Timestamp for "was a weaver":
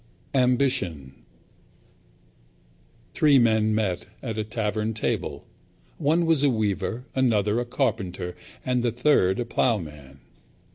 6.25-7.05